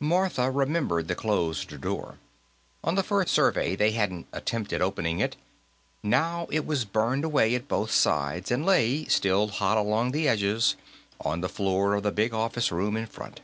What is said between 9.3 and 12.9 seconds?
hot along the edges, on the floor of the big office